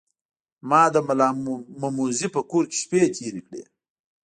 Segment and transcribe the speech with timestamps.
[0.69, 3.63] ما د ملامموزي په کور کې شپې تیرې کړې.